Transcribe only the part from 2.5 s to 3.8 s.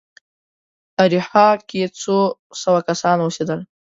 سوه کسان اوسېدل.